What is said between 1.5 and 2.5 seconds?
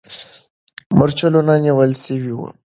نیول سوي وو.